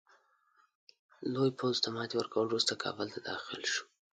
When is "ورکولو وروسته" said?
2.17-2.73